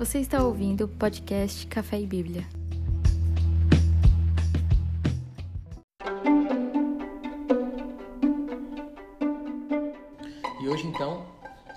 [0.00, 2.46] Você está ouvindo o podcast Café e Bíblia.
[10.58, 11.26] E hoje então,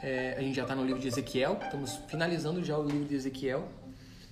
[0.01, 3.13] é, a gente já está no livro de Ezequiel, estamos finalizando já o livro de
[3.13, 3.67] Ezequiel,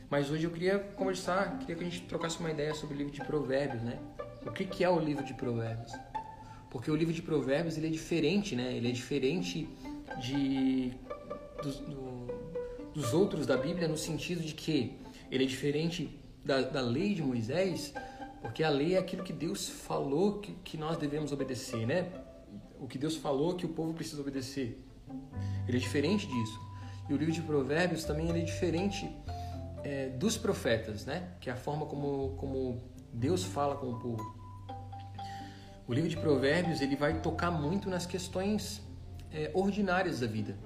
[0.09, 3.11] mas hoje eu queria conversar, queria que a gente trocasse uma ideia sobre o livro
[3.11, 3.99] de Provérbios, né?
[4.45, 5.91] O que, que é o livro de Provérbios?
[6.69, 8.71] Porque o livro de Provérbios ele é diferente, né?
[8.73, 9.67] Ele é diferente
[10.21, 10.93] de
[11.61, 12.40] dos, do,
[12.93, 14.97] dos outros da Bíblia no sentido de que
[15.29, 17.93] ele é diferente da, da lei de Moisés,
[18.41, 22.11] porque a lei é aquilo que Deus falou que, que nós devemos obedecer, né?
[22.79, 24.83] O que Deus falou que o povo precisa obedecer.
[25.67, 26.59] Ele é diferente disso.
[27.07, 29.09] E o livro de Provérbios também ele é diferente
[29.83, 31.29] é, dos profetas, né?
[31.39, 32.81] Que é a forma como, como
[33.13, 34.41] Deus fala com o povo.
[35.87, 38.81] O livro de Provérbios ele vai tocar muito nas questões
[39.31, 40.57] é, ordinárias da vida.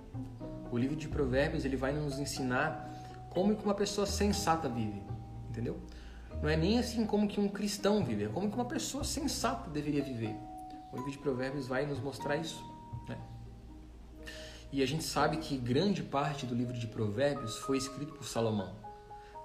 [0.71, 2.91] O livro de Provérbios ele vai nos ensinar
[3.29, 5.03] como que uma pessoa sensata vive,
[5.49, 5.79] entendeu?
[6.41, 9.69] Não é nem assim como que um cristão vive, é como que uma pessoa sensata
[9.69, 10.35] deveria viver.
[10.91, 12.63] O livro de Provérbios vai nos mostrar isso,
[13.07, 13.17] né?
[14.71, 18.73] E a gente sabe que grande parte do livro de Provérbios foi escrito por Salomão.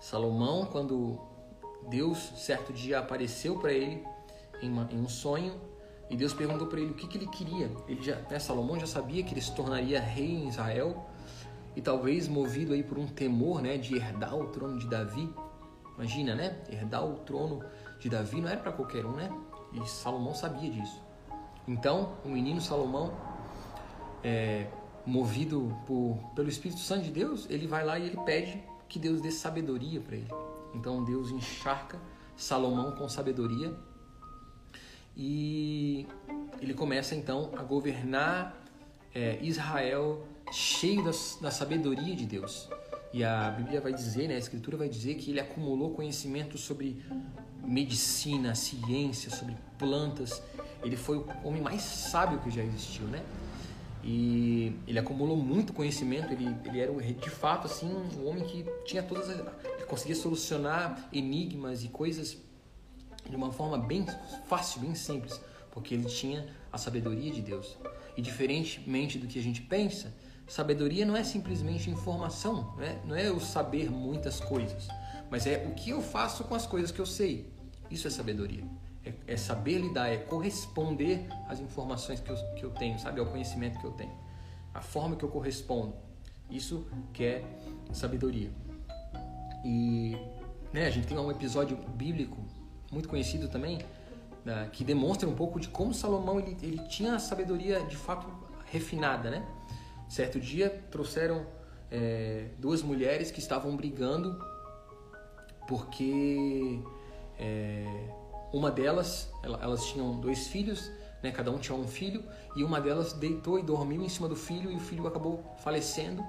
[0.01, 1.21] Salomão, quando
[1.89, 4.05] Deus certo dia apareceu para ele
[4.63, 5.61] em, uma, em, um sonho
[6.09, 7.71] e Deus perguntou para ele o que, que ele queria.
[7.89, 11.10] Ele já, né, Salomão já sabia que ele se tornaria rei em Israel
[11.77, 15.33] e talvez movido aí por um temor, né, de herdar o trono de Davi.
[15.95, 16.59] Imagina, né?
[16.71, 17.63] Herdar o trono
[17.99, 19.31] de Davi não era para qualquer um, né?
[19.73, 21.01] E Salomão sabia disso.
[21.69, 23.13] Então, o menino Salomão,
[24.25, 24.67] é,
[25.05, 29.21] movido por, pelo Espírito Santo de Deus, ele vai lá e ele pede que Deus
[29.21, 30.31] dê sabedoria para ele.
[30.75, 31.99] Então, Deus encharca
[32.35, 33.77] Salomão com sabedoria
[35.17, 36.07] e
[36.61, 38.57] ele começa então a governar
[39.15, 42.69] é, Israel cheio da, da sabedoria de Deus.
[43.13, 47.03] E a Bíblia vai dizer, né, a Escritura vai dizer que ele acumulou conhecimento sobre
[47.65, 50.43] medicina, ciência, sobre plantas.
[50.83, 53.23] Ele foi o homem mais sábio que já existiu, né?
[54.03, 56.33] E ele acumulou muito conhecimento.
[56.33, 61.09] Ele, ele era de fato assim um homem que tinha todas, as, ele conseguia solucionar
[61.13, 62.39] enigmas e coisas
[63.29, 64.07] de uma forma bem
[64.47, 67.77] fácil, bem simples, porque ele tinha a sabedoria de Deus.
[68.17, 70.13] E diferentemente do que a gente pensa,
[70.51, 74.89] Sabedoria não é simplesmente informação, não é, não é eu saber muitas coisas,
[75.31, 77.55] mas é o que eu faço com as coisas que eu sei.
[77.89, 78.65] Isso é sabedoria.
[79.05, 83.21] É, é saber lidar, é corresponder às informações que eu, que eu tenho, sabe?
[83.21, 84.13] Ao conhecimento que eu tenho.
[84.75, 85.95] A forma que eu correspondo.
[86.51, 87.45] Isso que é
[87.93, 88.51] sabedoria.
[89.65, 90.17] E
[90.73, 92.39] né, a gente tem um episódio bíblico
[92.91, 93.79] muito conhecido também,
[94.45, 98.27] né, que demonstra um pouco de como Salomão ele, ele tinha a sabedoria de fato
[98.65, 99.47] refinada, né?
[100.11, 101.47] Certo dia trouxeram
[101.89, 104.45] é, duas mulheres que estavam brigando
[105.69, 106.81] porque
[107.39, 107.87] é,
[108.53, 110.91] uma delas, elas tinham dois filhos,
[111.23, 112.25] né, cada um tinha um filho,
[112.57, 116.25] e uma delas deitou e dormiu em cima do filho e o filho acabou falecendo.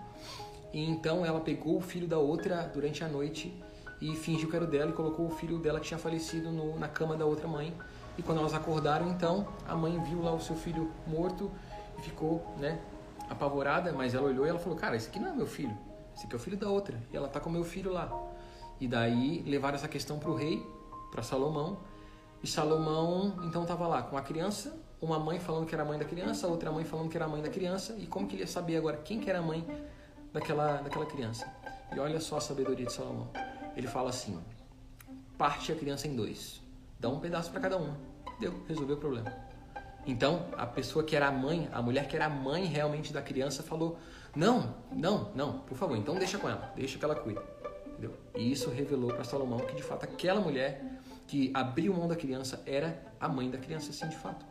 [0.72, 3.52] E então ela pegou o filho da outra durante a noite
[4.00, 6.78] e fingiu que era o dela e colocou o filho dela que tinha falecido no,
[6.78, 7.76] na cama da outra mãe.
[8.16, 11.50] E quando elas acordaram, então, a mãe viu lá o seu filho morto
[11.98, 12.80] e ficou, né,
[13.32, 15.76] apavorada, mas ela olhou e ela falou: Cara, esse aqui não é meu filho,
[16.16, 17.02] esse aqui é o filho da outra.
[17.12, 18.12] E ela tá com meu filho lá.
[18.80, 20.62] E daí levaram essa questão para o rei,
[21.10, 21.80] para Salomão.
[22.44, 25.98] E Salomão então estava lá com a criança, uma mãe falando que era a mãe
[25.98, 27.96] da criança, outra mãe falando que era a mãe da criança.
[27.98, 29.66] E como que ele ia saber agora quem que era a mãe
[30.34, 31.48] daquela, daquela criança?
[31.96, 33.30] E olha só a sabedoria de Salomão.
[33.76, 34.40] Ele fala assim:
[35.38, 36.62] parte a criança em dois,
[37.00, 37.98] dá um pedaço para cada uma.
[38.40, 39.51] Deu, resolveu o problema.
[40.06, 43.22] Então, a pessoa que era a mãe, a mulher que era a mãe realmente da
[43.22, 43.98] criança, falou:
[44.36, 47.40] Não, não, não, por favor, então deixa com ela, deixa que ela cuide.
[47.86, 48.18] Entendeu?
[48.36, 50.84] E isso revelou para Salomão que de fato aquela mulher
[51.28, 54.46] que abriu mão da criança era a mãe da criança, sim, de fato.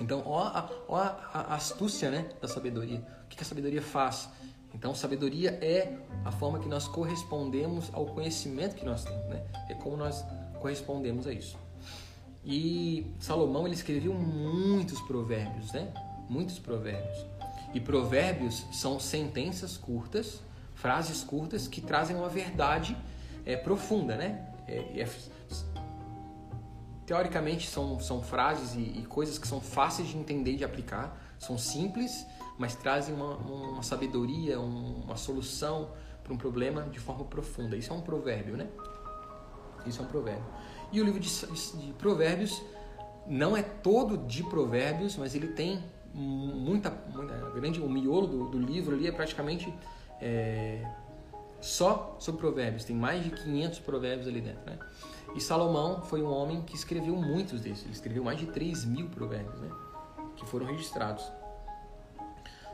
[0.00, 3.06] Então, ó a, ó a, a astúcia né, da sabedoria.
[3.24, 4.28] O que a sabedoria faz?
[4.74, 9.44] Então, sabedoria é a forma que nós correspondemos ao conhecimento que nós temos, né?
[9.68, 10.24] É como nós
[10.60, 11.58] correspondemos a isso.
[12.44, 15.92] E Salomão ele escreveu muitos provérbios, né?
[16.28, 17.24] Muitos provérbios.
[17.72, 20.40] E provérbios são sentenças curtas,
[20.74, 22.96] frases curtas que trazem uma verdade
[23.46, 24.48] é, profunda, né?
[24.66, 25.08] É, é,
[27.06, 31.20] teoricamente são, são frases e, e, coisas que são fáceis de entender e de aplicar,
[31.38, 32.26] são simples,
[32.58, 35.90] mas trazem uma, uma sabedoria, uma solução
[36.22, 37.76] para um problema de forma profunda.
[37.76, 38.68] Isso é um provérbio, né?
[39.84, 40.44] Isso é um provérbio.
[40.92, 42.62] E o livro de, de Provérbios
[43.26, 45.82] não é todo de Provérbios, mas ele tem
[46.14, 49.72] muita, muita grande, o miolo do, do, livro ali é praticamente
[50.20, 50.84] é,
[51.60, 54.78] Só sobre provérbios, tem mais de 500 provérbios ali dentro, né?
[55.34, 59.08] E Salomão foi um homem que escreveu muitos desses, ele escreveu mais de 3 mil
[59.08, 59.70] provérbios, né?
[60.36, 61.24] Que foram registrados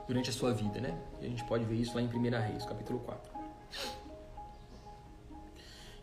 [0.06, 0.99] durante a sua vida, né?
[1.21, 3.31] E a gente pode ver isso lá em 1 Reis, capítulo 4.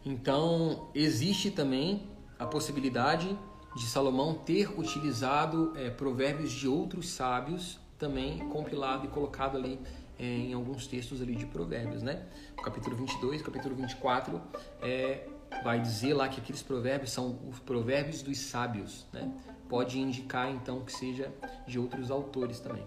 [0.05, 2.07] Então, existe também
[2.37, 3.35] a possibilidade
[3.75, 9.79] de Salomão ter utilizado é, provérbios de outros sábios, também compilado e colocado ali
[10.19, 12.23] é, em alguns textos ali de provérbios, né?
[12.57, 14.39] O capítulo 22, capítulo 24,
[14.81, 15.27] é,
[15.63, 19.33] vai dizer lá que aqueles provérbios são os provérbios dos sábios, né?
[19.67, 21.33] Pode indicar então que seja
[21.67, 22.85] de outros autores também,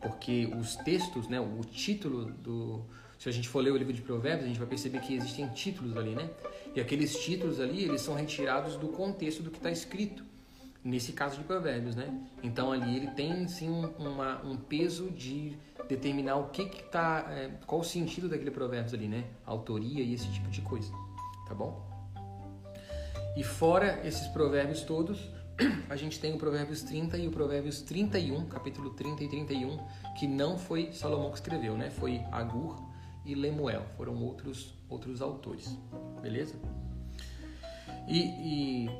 [0.00, 1.40] porque os textos, né?
[1.40, 2.84] O título do
[3.18, 5.48] se a gente for ler o livro de Provérbios, a gente vai perceber que existem
[5.48, 6.30] títulos ali, né?
[6.74, 10.22] E aqueles títulos ali, eles são retirados do contexto do que está escrito.
[10.84, 12.16] Nesse caso de Provérbios, né?
[12.44, 15.56] Então ali ele tem sim um, uma, um peso de
[15.88, 19.24] determinar o que que tá, é, qual o sentido daquele Provérbios ali, né?
[19.44, 20.92] Autoria e esse tipo de coisa,
[21.48, 21.84] tá bom?
[23.36, 25.28] E fora esses provérbios todos,
[25.90, 29.78] a gente tem o Provérbios 30 e o Provérbios 31, capítulo 30 e 31,
[30.16, 31.90] que não foi Salomão que escreveu, né?
[31.90, 32.87] Foi Agur
[33.28, 35.76] e Lemuel, foram outros outros autores,
[36.22, 36.54] beleza?
[38.08, 38.90] E, e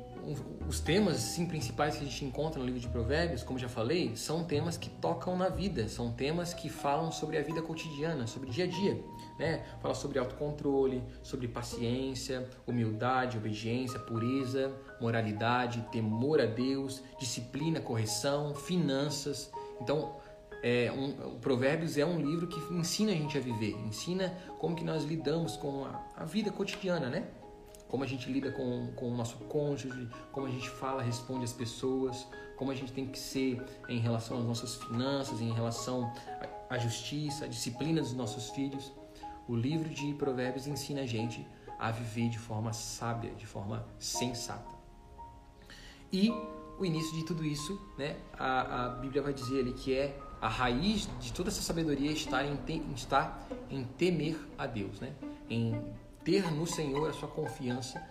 [0.67, 4.15] os temas assim, principais que a gente encontra no livro de Provérbios, como já falei,
[4.15, 8.49] são temas que tocam na vida, são temas que falam sobre a vida cotidiana, sobre
[8.49, 9.03] o dia a dia.
[9.39, 9.65] Né?
[9.81, 14.71] Fala sobre autocontrole, sobre paciência, humildade, obediência, pureza,
[15.01, 19.51] moralidade, temor a Deus, disciplina, correção, finanças.
[19.81, 20.17] Então,
[20.61, 24.75] é, um, o Provérbios é um livro que ensina a gente a viver, ensina como
[24.75, 27.27] que nós lidamos com a, a vida cotidiana, né?
[27.87, 31.53] Como a gente lida com, com o nosso cônjuge, como a gente fala, responde às
[31.53, 36.13] pessoas, como a gente tem que ser em relação às nossas finanças, em relação
[36.69, 38.91] à justiça, à disciplina dos nossos filhos.
[39.47, 41.47] O livro de Provérbios ensina a gente
[41.79, 44.77] a viver de forma sábia, de forma sensata.
[46.11, 46.29] E
[46.77, 50.47] o início de tudo isso, né, a, a Bíblia vai dizer ali que é a
[50.47, 52.57] raiz de toda essa sabedoria está em,
[52.95, 53.39] está
[53.69, 55.13] em temer a Deus, né?
[55.49, 55.81] em
[56.23, 58.01] ter no Senhor a sua confiança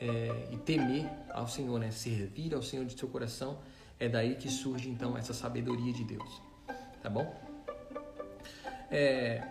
[0.00, 1.90] é, e temer ao Senhor, né?
[1.90, 3.58] servir ao Senhor de seu coração.
[4.00, 6.40] É daí que surge então essa sabedoria de Deus,
[7.02, 7.34] tá bom?
[8.90, 9.42] É,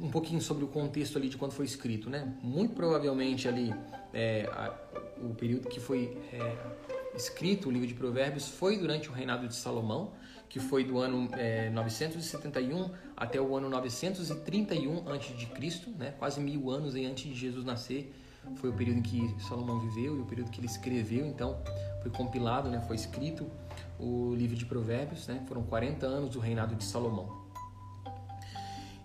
[0.00, 2.36] um pouquinho sobre o contexto ali de quando foi escrito, né?
[2.42, 3.72] Muito provavelmente ali
[4.12, 4.74] é, a,
[5.22, 9.54] o período que foi é, escrito o livro de Provérbios foi durante o reinado de
[9.54, 10.12] Salomão,
[10.48, 16.14] que foi do ano é, 971 até o ano 931 a.C., né?
[16.18, 18.14] quase mil anos antes de Jesus nascer.
[18.56, 21.60] Foi o período em que Salomão viveu e o período que ele escreveu, então
[22.00, 22.80] foi compilado, né?
[22.86, 23.50] foi escrito
[23.98, 25.42] o livro de Provérbios, né?
[25.48, 27.44] foram 40 anos do reinado de Salomão.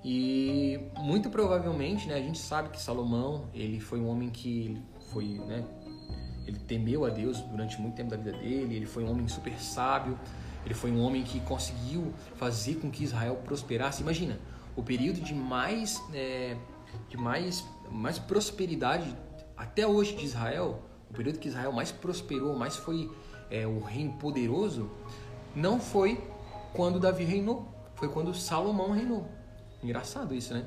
[0.04, 4.76] E muito provavelmente, né, a gente sabe que Salomão, ele foi um homem que
[5.12, 5.64] foi, né,
[6.46, 9.58] ele temeu a Deus durante muito tempo da vida dele, ele foi um homem super
[9.60, 10.18] sábio,
[10.66, 14.02] ele foi um homem que conseguiu fazer com que Israel prosperasse.
[14.02, 14.40] Imagina,
[14.76, 16.56] o período de mais, é,
[17.10, 19.16] de mais, mais prosperidade
[19.58, 23.12] até hoje de Israel, o período que Israel mais prosperou, mais foi
[23.50, 24.90] é, o reino poderoso,
[25.56, 26.22] não foi
[26.74, 29.28] quando Davi reinou, foi quando Salomão reinou.
[29.84, 30.66] Engraçado isso, né?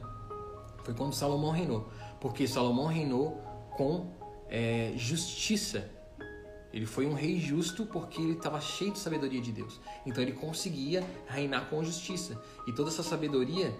[0.83, 1.89] Foi quando Salomão reinou,
[2.21, 3.41] porque Salomão reinou
[3.77, 4.13] com
[4.55, 5.91] é, justiça
[6.75, 9.81] ele foi um rei justo porque ele estava cheio de sabedoria de Deus.
[10.05, 12.37] Então ele conseguia reinar com justiça.
[12.67, 13.73] E toda essa sabedoria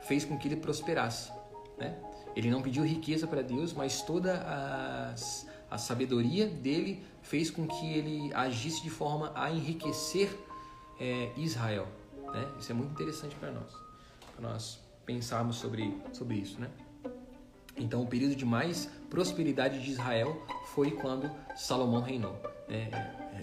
[0.00, 1.30] fez com que ele prosperasse.
[1.78, 1.96] Né?
[2.34, 5.14] Ele não pediu riqueza para Deus, mas toda a,
[5.70, 10.36] a sabedoria dele fez com que ele agisse de forma a enriquecer
[10.98, 11.86] é, Israel.
[12.32, 12.52] Né?
[12.58, 13.72] Isso é muito interessante para nós,
[14.34, 16.60] para nós pensarmos sobre, sobre isso.
[16.60, 16.68] Né?
[17.80, 22.40] Então, o período de mais prosperidade de Israel foi quando Salomão reinou.
[22.68, 22.88] É,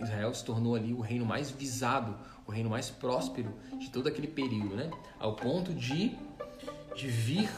[0.01, 2.15] Israel se tornou ali o reino mais visado,
[2.45, 4.91] o reino mais próspero de todo aquele período, né?
[5.19, 6.15] Ao ponto de,
[6.95, 7.49] de vir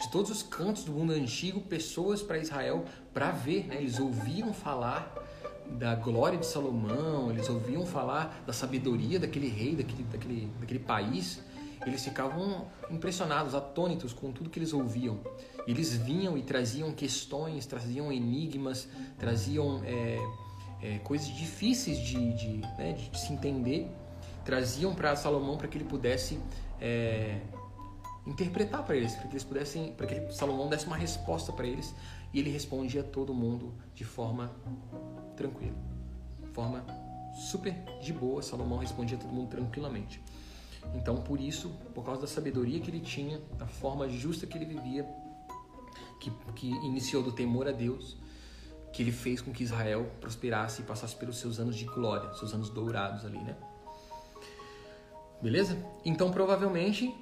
[0.00, 3.76] de todos os cantos do mundo antigo pessoas para Israel para ver, né?
[3.76, 5.14] Eles ouviam falar
[5.78, 11.40] da glória de Salomão, eles ouviam falar da sabedoria daquele rei, daquele, daquele, daquele país
[11.86, 15.20] eles ficavam impressionados, atônitos com tudo que eles ouviam.
[15.66, 20.18] Eles vinham e traziam questões, traziam enigmas, traziam é,
[20.82, 23.90] é, coisas difíceis de, de, né, de, se entender,
[24.44, 26.38] traziam para Salomão para que ele pudesse
[26.80, 27.40] é,
[28.26, 31.94] interpretar para eles, para que eles pudessem, para que Salomão desse uma resposta para eles
[32.32, 34.50] e ele respondia a todo mundo de forma
[35.36, 35.76] tranquila,
[36.52, 36.84] forma
[37.50, 38.42] super de boa.
[38.42, 40.20] Salomão respondia a todo mundo tranquilamente.
[40.94, 44.66] Então, por isso, por causa da sabedoria que ele tinha, da forma justa que ele
[44.66, 45.06] vivia,
[46.20, 48.16] que, que iniciou do temor a Deus,
[48.92, 52.52] que ele fez com que Israel prosperasse e passasse pelos seus anos de glória, seus
[52.52, 53.56] anos dourados ali, né?
[55.40, 55.76] Beleza?
[56.04, 57.12] Então, provavelmente,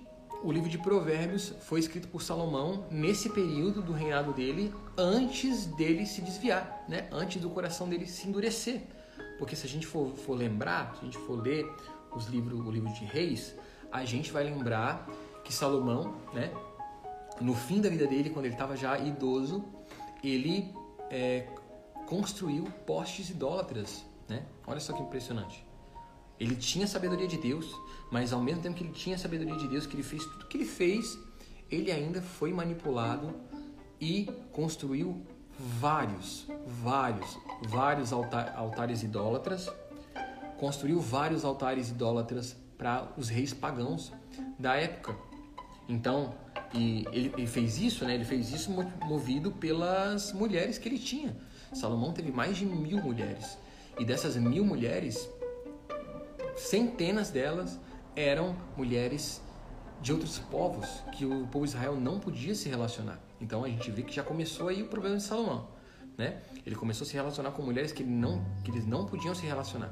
[0.42, 6.04] o livro de Provérbios foi escrito por Salomão nesse período do reinado dele, antes dele
[6.04, 7.08] se desviar, né?
[7.12, 8.82] Antes do coração dele se endurecer.
[9.38, 11.66] Porque se a gente for, for lembrar, se a gente for ler
[12.14, 13.54] os livros, o livro de Reis,
[13.90, 15.08] a gente vai lembrar
[15.44, 16.52] que Salomão, né?
[17.40, 19.64] No fim da vida dele, quando ele estava já idoso,
[20.22, 20.74] ele
[21.10, 21.48] é,
[22.06, 24.44] construiu postes idólatras, né?
[24.66, 25.64] Olha só que impressionante.
[26.38, 27.70] Ele tinha sabedoria de Deus,
[28.10, 30.56] mas ao mesmo tempo que ele tinha sabedoria de Deus, que ele fez tudo que
[30.56, 31.18] ele fez,
[31.70, 33.34] ele ainda foi manipulado
[34.00, 35.22] e construiu
[35.58, 37.38] vários, vários,
[37.68, 39.68] vários altar, altares idólatras,
[40.60, 44.12] construiu vários altares idólatras para os reis pagãos
[44.58, 45.16] da época.
[45.88, 46.34] Então,
[46.74, 48.14] e ele, ele, fez isso, né?
[48.14, 48.70] Ele fez isso
[49.02, 51.34] movido pelas mulheres que ele tinha.
[51.72, 53.58] Salomão teve mais de mil mulheres
[53.98, 55.28] e dessas mil mulheres,
[56.56, 57.80] centenas delas
[58.14, 59.40] eram mulheres
[60.02, 63.18] de outros povos que o povo Israel não podia se relacionar.
[63.40, 65.68] Então a gente vê que já começou aí o problema de Salomão,
[66.18, 66.42] né?
[66.66, 69.90] Ele começou a se relacionar com mulheres que, não, que eles não podiam se relacionar.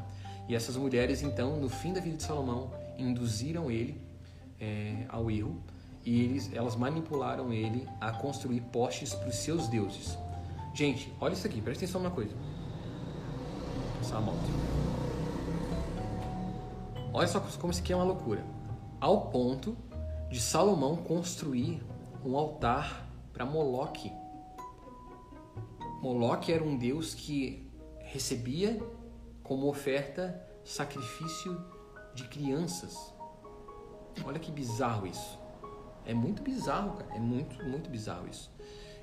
[0.48, 4.00] E essas mulheres, então, no fim da vida de Salomão, induziram ele
[4.58, 5.62] é, ao erro
[6.04, 10.16] e eles, elas manipularam ele a construir postes para os seus deuses.
[10.74, 12.34] Gente, olha isso aqui, presta atenção numa coisa.
[14.00, 14.38] Essa moto.
[17.12, 18.44] Olha só como isso aqui é uma loucura.
[19.00, 19.76] Ao ponto
[20.30, 21.82] de Salomão construir
[22.24, 24.12] um altar para Moloque.
[26.00, 28.80] Moloque era um deus que recebia
[29.48, 31.58] como oferta sacrifício
[32.14, 33.14] de crianças.
[34.24, 35.38] Olha que bizarro isso.
[36.04, 37.14] É muito bizarro, cara.
[37.14, 38.50] É muito, muito bizarro isso.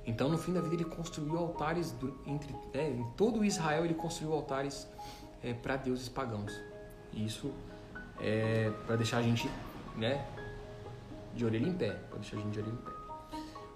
[0.06, 3.84] Então, no fim da vida, ele construiu altares do, entre é, em todo Israel.
[3.86, 4.88] Ele construiu altares
[5.42, 6.54] é, para deuses pagãos.
[7.12, 7.52] E isso
[8.20, 9.50] é, para deixar a gente
[9.96, 10.28] né,
[11.34, 12.92] de orelha em pé, para deixar a gente de orelha em pé.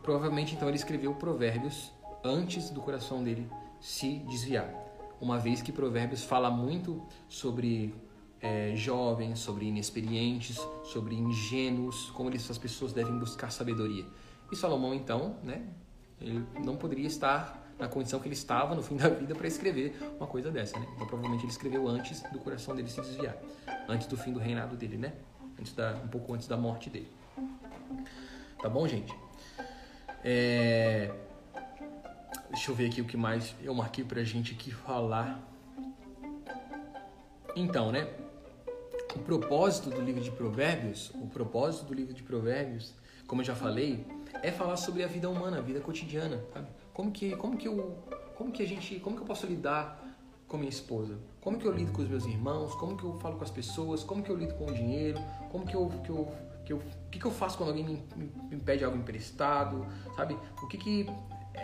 [0.03, 1.91] Provavelmente então ele escreveu Provérbios
[2.23, 3.49] antes do coração dele
[3.79, 4.67] se desviar,
[5.21, 7.93] uma vez que Provérbios fala muito sobre
[8.41, 14.05] é, jovens, sobre inexperientes, sobre ingênuos, como essas pessoas devem buscar sabedoria.
[14.51, 15.63] E Salomão então, né,
[16.19, 19.97] ele não poderia estar na condição que ele estava no fim da vida para escrever
[20.17, 20.85] uma coisa dessa, né?
[20.95, 23.37] Então provavelmente ele escreveu antes do coração dele se desviar,
[23.87, 25.13] antes do fim do reinado dele, né?
[25.57, 27.07] Antes da, um pouco antes da morte dele.
[28.61, 29.13] Tá bom, gente?
[30.23, 31.13] É...
[32.49, 35.41] Deixa eu ver aqui o que mais eu marquei pra gente aqui falar.
[37.55, 38.07] Então, né?
[39.15, 42.93] O propósito do livro de Provérbios, o propósito do livro de Provérbios,
[43.25, 44.05] como eu já falei,
[44.41, 46.67] é falar sobre a vida humana, a vida cotidiana, sabe?
[46.93, 47.97] Como que, como que eu,
[48.35, 50.03] como que a gente, como que eu posso lidar
[50.47, 51.17] com minha esposa?
[51.41, 52.73] Como que eu lido com os meus irmãos?
[52.75, 54.03] Como que eu falo com as pessoas?
[54.03, 55.19] Como que eu lido com o dinheiro?
[55.51, 56.31] Como que eu, que eu,
[56.65, 56.81] que eu,
[57.11, 59.85] que, que eu faço quando alguém me, me pede algo emprestado?
[60.15, 60.37] Sabe?
[60.61, 61.09] O que que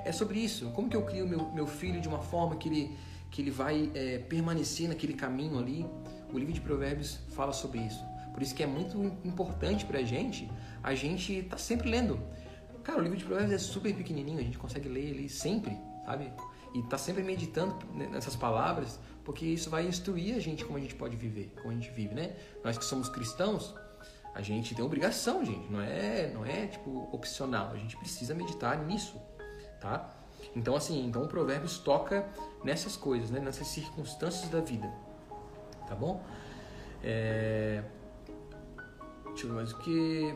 [0.03, 0.69] é sobre isso?
[0.71, 2.97] Como que eu crio meu, meu filho de uma forma que ele,
[3.31, 5.85] que ele vai é, permanecer naquele caminho ali?
[6.33, 8.03] O livro de Provérbios fala sobre isso.
[8.33, 10.51] Por isso que é muito importante para a gente,
[10.83, 12.19] a gente tá sempre lendo.
[12.83, 16.31] Cara, o livro de Provérbios é super pequenininho, a gente consegue ler ele sempre, sabe?
[16.73, 20.93] E tá sempre meditando nessas palavras, porque isso vai instruir a gente como a gente
[20.95, 22.35] pode viver, como a gente vive, né?
[22.63, 23.73] Nós que somos cristãos,
[24.35, 28.85] a gente tem obrigação, gente, não é, não é tipo opcional, a gente precisa meditar
[28.85, 29.15] nisso,
[29.85, 30.09] tá?
[30.55, 32.25] Então assim, então o Provérbios toca
[32.63, 33.39] nessas coisas, né?
[33.39, 34.91] Nessas circunstâncias da vida,
[35.87, 36.23] tá bom?
[37.03, 37.83] É...
[39.27, 40.33] Deixa eu ver mais o que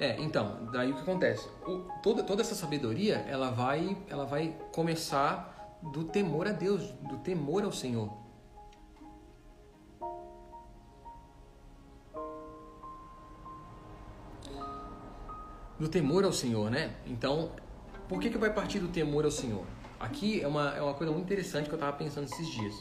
[0.00, 1.48] é, então, daí o que acontece?
[1.64, 7.18] O, toda, toda essa sabedoria, ela vai, ela vai começar do temor a Deus, do
[7.18, 8.12] temor ao Senhor.
[15.84, 16.94] Do temor ao Senhor, né?
[17.06, 17.52] Então,
[18.08, 19.66] por que, que vai partir do temor ao Senhor?
[20.00, 22.74] Aqui é uma, é uma coisa muito interessante que eu estava pensando esses dias.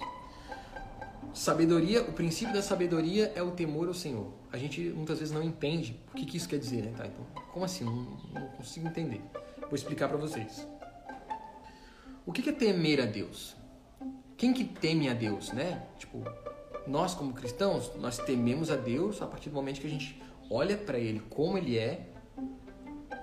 [1.33, 4.31] Sabedoria, o princípio da sabedoria é o temor ao Senhor.
[4.53, 6.93] A gente muitas vezes não entende o que, que isso quer dizer, né?
[6.95, 7.83] Tá, então, como assim?
[7.83, 7.93] Não,
[8.33, 9.22] não consigo entender.
[9.60, 10.65] Vou explicar para vocês.
[12.25, 13.53] O que, que é temer a Deus?
[14.38, 15.83] Quem que teme a Deus, né?
[16.00, 16.24] Tipo,
[16.88, 20.77] nós como cristãos, nós tememos a Deus a partir do momento que a gente olha
[20.77, 22.12] para Ele como Ele é,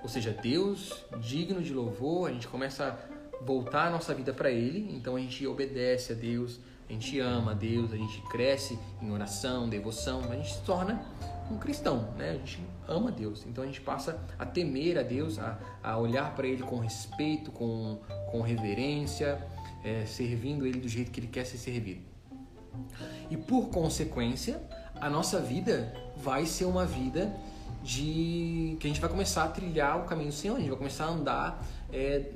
[0.01, 4.51] ou seja, Deus digno de louvor, a gente começa a voltar a nossa vida para
[4.51, 8.77] Ele, então a gente obedece a Deus, a gente ama a Deus, a gente cresce
[9.01, 11.05] em oração, devoção, a gente se torna
[11.49, 12.31] um cristão, né?
[12.31, 16.35] A gente ama Deus, então a gente passa a temer a Deus, a, a olhar
[16.35, 19.41] para Ele com respeito, com, com reverência,
[19.83, 22.01] é, servindo Ele do jeito que Ele quer ser servido.
[23.29, 24.61] E por consequência,
[24.95, 27.33] a nossa vida vai ser uma vida
[27.83, 30.77] de que a gente vai começar a trilhar o caminho do Senhor, a gente vai
[30.77, 32.31] começar a andar é,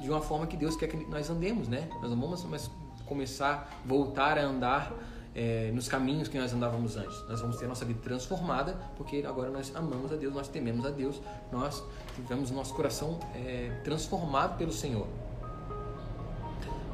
[0.00, 1.88] de uma forma que Deus quer que nós andemos, né?
[2.00, 2.70] Nós não vamos mais
[3.06, 4.92] começar, voltar a andar
[5.34, 7.26] é, nos caminhos que nós andávamos antes.
[7.28, 10.84] Nós vamos ter a nossa vida transformada, porque agora nós amamos a Deus, nós tememos
[10.84, 11.20] a Deus,
[11.50, 11.82] nós
[12.14, 15.06] tivemos o nosso coração é, transformado pelo Senhor.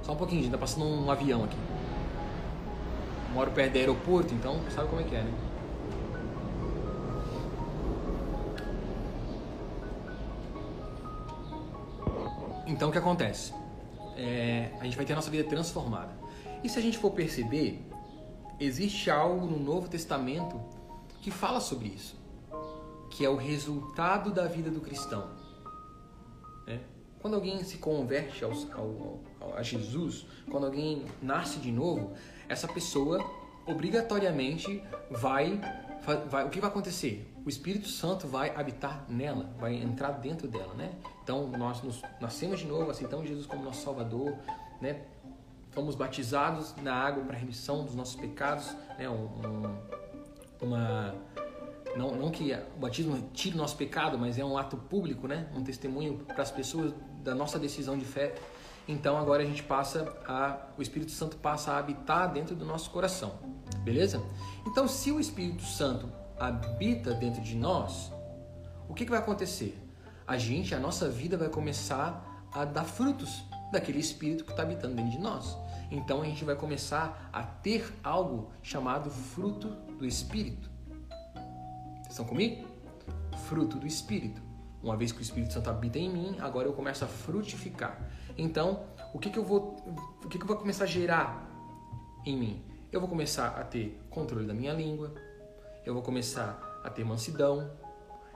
[0.03, 1.57] Só um pouquinho, gente, tá passando um avião aqui.
[3.33, 5.48] Moro perto do aeroporto, então sabe como é que é, né?
[12.69, 13.55] Então o que acontece?
[14.15, 16.13] É, a gente vai ter a nossa vida transformada.
[16.63, 17.83] E se a gente for perceber,
[18.61, 20.61] existe algo no Novo Testamento
[21.23, 22.17] que fala sobre isso,
[23.11, 25.31] que é o resultado da vida do cristão.
[26.67, 26.79] É?
[27.21, 32.13] Quando alguém se converte ao, ao, ao, a Jesus, quando alguém nasce de novo,
[32.49, 33.25] essa pessoa
[33.67, 35.59] obrigatoriamente vai,
[36.29, 37.27] vai, o que vai acontecer?
[37.49, 40.93] O Espírito Santo vai habitar nela, vai entrar dentro dela, né?
[41.23, 44.37] Então nós nos, nascemos de novo, aceitamos Jesus como nosso Salvador,
[44.83, 45.01] né?
[45.71, 49.09] Fomos batizados na água para remissão dos nossos pecados, né?
[49.09, 49.79] Um,
[50.61, 51.15] uma
[51.97, 55.49] não, não que o batismo tire o nosso pecado, mas é um ato público, né?
[55.57, 56.93] Um testemunho para as pessoas
[57.25, 58.35] da nossa decisão de fé.
[58.87, 62.91] Então agora a gente passa a o Espírito Santo passa a habitar dentro do nosso
[62.91, 63.39] coração.
[63.79, 64.23] Beleza?
[64.67, 68.13] Então se o Espírito Santo habita dentro de nós,
[68.89, 69.79] o que, que vai acontecer?
[70.27, 74.95] A gente, a nossa vida vai começar a dar frutos daquele Espírito que está habitando
[74.95, 75.57] dentro de nós.
[75.91, 79.69] Então a gente vai começar a ter algo chamado fruto
[79.99, 80.71] do Espírito.
[82.03, 82.67] Vocês estão comigo?
[83.47, 84.41] Fruto do Espírito.
[84.83, 87.99] Uma vez que o Espírito Santo habita em mim, agora eu começo a frutificar.
[88.37, 89.77] Então, o que, que eu vou,
[90.23, 91.49] o que, que eu vou começar a gerar
[92.25, 92.65] em mim?
[92.93, 95.15] Eu vou começar a ter controle da minha língua,
[95.89, 97.71] eu vou começar a ter mansidão,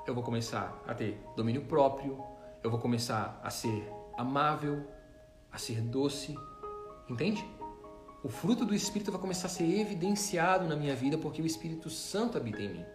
[0.06, 2.18] eu vou começar a ter domínio próprio,
[2.62, 4.86] eu vou começar a ser amável,
[5.52, 6.34] a ser doce,
[7.06, 7.44] entende?
[8.24, 11.90] O fruto do Espírito vai começar a ser evidenciado na minha vida porque o Espírito
[11.90, 12.86] Santo habita em mim.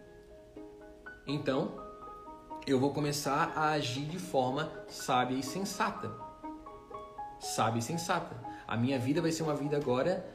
[1.28, 1.76] Então,
[2.66, 6.26] eu vou começar a agir de forma sábia e sensata
[7.40, 8.36] sábia e sensata.
[8.68, 10.26] A minha vida vai ser uma vida agora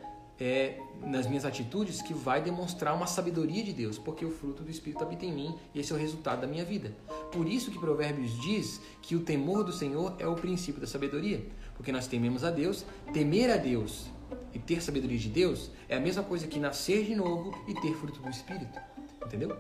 [0.43, 4.71] é, nas minhas atitudes que vai demonstrar uma sabedoria de Deus, porque o fruto do
[4.73, 6.93] Espírito habita em mim e esse é o resultado da minha vida.
[7.31, 11.47] Por isso que Provérbios diz que o temor do Senhor é o princípio da sabedoria,
[11.77, 14.11] porque nós tememos a Deus, temer a Deus
[14.53, 17.95] e ter sabedoria de Deus é a mesma coisa que nascer de novo e ter
[17.95, 18.81] fruto do Espírito,
[19.25, 19.57] entendeu?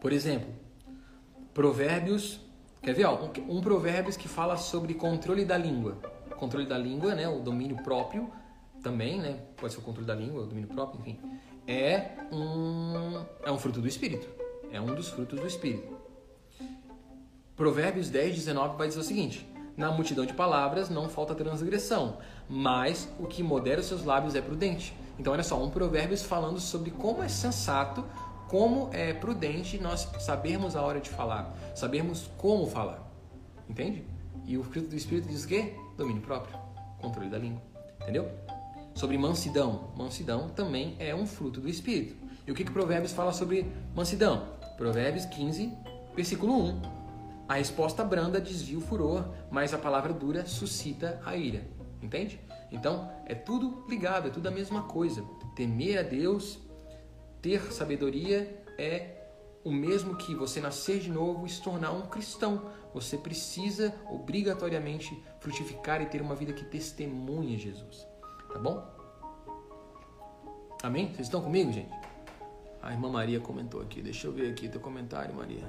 [0.00, 0.48] Por exemplo,
[1.52, 2.40] Provérbios
[2.82, 3.04] Quer ver?
[3.06, 5.98] Ó, um, um provérbios que fala sobre controle da língua.
[6.36, 7.28] Controle da língua, né?
[7.28, 8.30] O domínio próprio
[8.86, 9.40] também, né?
[9.56, 11.18] Pode ser o controle da língua, o domínio próprio, enfim.
[11.66, 14.28] É um, é um fruto do Espírito.
[14.70, 15.96] É um dos frutos do Espírito.
[17.56, 19.44] Provérbios 10, 19 vai dizer o seguinte:
[19.76, 22.18] Na multidão de palavras não falta transgressão,
[22.48, 24.96] mas o que modera os seus lábios é prudente.
[25.18, 28.04] Então, olha só, um provérbios falando sobre como é sensato
[28.48, 33.02] como é prudente nós sabermos a hora de falar, sabermos como falar.
[33.68, 34.04] Entende?
[34.44, 35.74] E o fruto do Espírito diz o quê?
[35.96, 36.56] Domínio próprio,
[37.00, 37.60] controle da língua.
[38.00, 38.30] Entendeu?
[38.96, 39.90] Sobre mansidão.
[39.94, 42.16] Mansidão também é um fruto do Espírito.
[42.46, 44.48] E o que, que Provérbios fala sobre mansidão?
[44.78, 45.70] Provérbios 15,
[46.14, 46.82] versículo 1.
[47.46, 51.62] A resposta branda desvia o furor, mas a palavra dura suscita a ira.
[52.02, 52.40] Entende?
[52.72, 55.22] Então, é tudo ligado, é tudo a mesma coisa.
[55.54, 56.58] Temer a Deus
[57.42, 59.28] ter sabedoria é
[59.62, 62.70] o mesmo que você nascer de novo e se tornar um cristão.
[62.94, 68.15] Você precisa obrigatoriamente frutificar e ter uma vida que testemunhe Jesus.
[68.52, 68.84] Tá bom?
[70.82, 71.06] Amém?
[71.08, 71.90] Vocês estão comigo, gente?
[72.82, 74.00] A irmã Maria comentou aqui.
[74.00, 75.64] Deixa eu ver aqui teu comentário, Maria.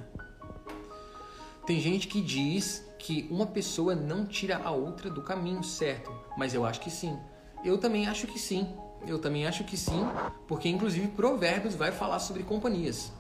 [1.65, 6.53] Tem gente que diz que uma pessoa não tira a outra do caminho certo, mas
[6.53, 7.17] eu acho que sim.
[7.63, 8.73] Eu também acho que sim.
[9.05, 10.05] Eu também acho que sim,
[10.47, 13.11] porque inclusive Provérbios vai falar sobre companhias.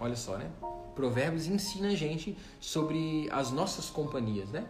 [0.00, 0.50] Olha só, né?
[0.94, 4.66] Provérbios ensina a gente sobre as nossas companhias, né?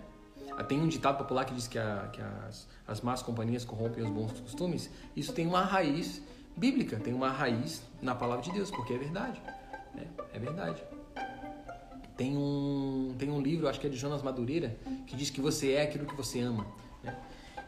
[0.65, 4.11] Tem um ditado popular que diz que, a, que as, as más companhias corrompem os
[4.11, 4.91] bons costumes.
[5.15, 6.23] Isso tem uma raiz
[6.57, 9.41] bíblica, tem uma raiz na palavra de Deus, porque é verdade.
[9.95, 10.07] Né?
[10.33, 10.83] É verdade.
[12.17, 14.75] Tem um, tem um livro, acho que é de Jonas Madureira,
[15.07, 16.67] que diz que você é aquilo que você ama.
[17.05, 17.15] Né?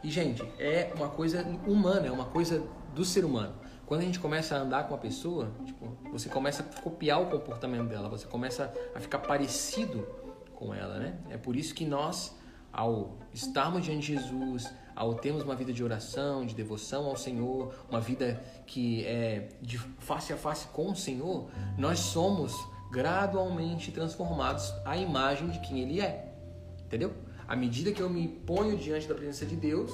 [0.03, 3.53] E, gente, é uma coisa humana, é uma coisa do ser humano.
[3.85, 7.25] Quando a gente começa a andar com a pessoa, tipo, você começa a copiar o
[7.27, 10.07] comportamento dela, você começa a ficar parecido
[10.53, 11.17] com ela, né?
[11.29, 12.35] É por isso que nós,
[12.71, 17.73] ao estarmos diante de Jesus, ao termos uma vida de oração, de devoção ao Senhor,
[17.89, 22.53] uma vida que é de face a face com o Senhor, nós somos
[22.91, 26.33] gradualmente transformados à imagem de quem Ele é.
[26.85, 27.13] Entendeu?
[27.47, 29.91] À medida que eu me ponho diante da presença de Deus,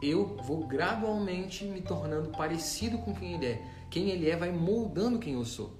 [0.00, 3.62] eu vou gradualmente me tornando parecido com quem ele é.
[3.90, 5.76] Quem ele é vai moldando quem eu sou.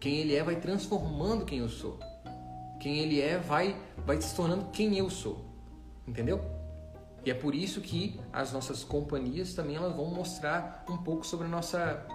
[0.00, 1.98] Quem ele é vai transformando quem eu sou.
[2.80, 5.51] Quem ele é vai vai se tornando quem eu sou.
[6.12, 6.44] Entendeu?
[7.24, 11.46] E é por isso que as nossas companhias também elas vão mostrar um pouco sobre
[11.46, 12.06] a nossa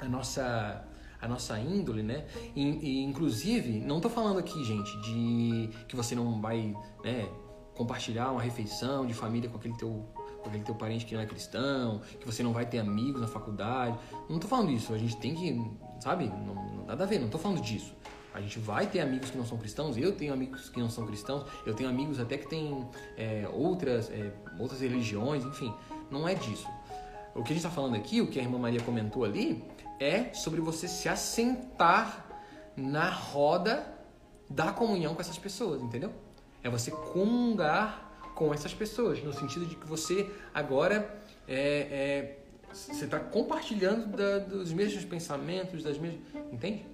[0.00, 0.84] a nossa
[1.20, 2.24] a nossa índole, né?
[2.56, 7.28] E, e inclusive, não estou falando aqui, gente, de que você não vai, né,
[7.76, 10.04] compartilhar uma refeição de família com aquele teu
[10.40, 13.26] com aquele teu parente que não é cristão, que você não vai ter amigos na
[13.26, 13.98] faculdade.
[14.28, 15.60] Não tô falando isso, a gente tem que,
[16.00, 16.26] sabe?
[16.28, 17.92] Não, não, nada a ver, não tô falando disso.
[18.34, 21.06] A gente vai ter amigos que não são cristãos, eu tenho amigos que não são
[21.06, 22.86] cristãos, eu tenho amigos até que têm
[23.16, 25.72] é, outras, é, outras religiões, enfim,
[26.10, 26.68] não é disso.
[27.34, 29.64] O que a gente está falando aqui, o que a irmã Maria comentou ali,
[30.00, 32.26] é sobre você se assentar
[32.76, 33.94] na roda
[34.48, 36.12] da comunhão com essas pessoas, entendeu?
[36.62, 42.38] É você comungar com essas pessoas, no sentido de que você agora é, é
[42.72, 46.20] você está compartilhando da, dos mesmos pensamentos, das mesmas,
[46.52, 46.84] entende?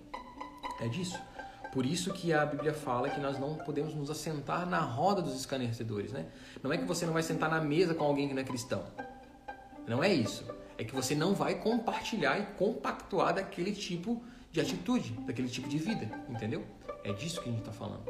[0.80, 1.18] É disso.
[1.72, 5.34] Por isso que a Bíblia fala que nós não podemos nos assentar na roda dos
[5.34, 6.26] escarnecedores, né?
[6.62, 8.84] Não é que você não vai sentar na mesa com alguém que não é cristão.
[9.86, 10.44] Não é isso.
[10.78, 15.78] É que você não vai compartilhar e compactuar daquele tipo de atitude, daquele tipo de
[15.78, 16.64] vida, entendeu?
[17.02, 18.04] É disso que a gente está falando.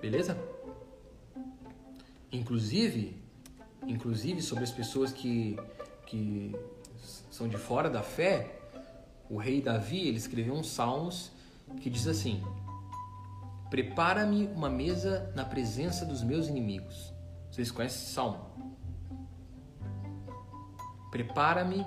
[0.00, 0.38] Beleza?
[2.32, 3.22] Inclusive,
[3.86, 5.58] inclusive sobre as pessoas que,
[6.06, 6.54] que
[7.30, 8.58] são de fora da fé,
[9.28, 11.35] o rei Davi ele escreveu uns salmos
[11.80, 12.42] que diz assim:
[13.70, 17.12] Prepara-me uma mesa na presença dos meus inimigos.
[17.50, 18.44] Vocês conhecem esse salmo?
[21.10, 21.84] Prepara-me,